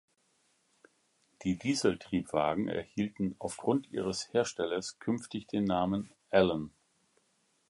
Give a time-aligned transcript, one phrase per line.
[1.43, 6.71] Die Dieseltriebwagen erhielten, aufgrund ihres Herstellers, künftig den Namen "Allan".